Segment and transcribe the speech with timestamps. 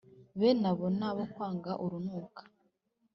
[0.39, 2.41] Bene abo ni abo kwangwa urunuka